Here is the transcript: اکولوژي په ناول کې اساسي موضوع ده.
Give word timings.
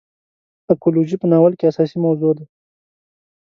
اکولوژي 0.73 1.15
په 1.19 1.27
ناول 1.31 1.53
کې 1.59 1.69
اساسي 1.71 1.97
موضوع 2.05 2.31
ده. 2.37 2.45